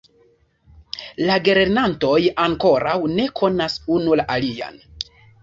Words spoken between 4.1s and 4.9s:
la alian.